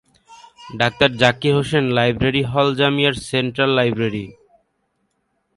[0.73, 4.25] Doctor Zakir Husain library হল জামিয়ার central library.